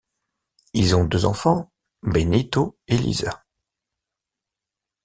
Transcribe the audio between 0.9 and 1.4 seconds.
ont deux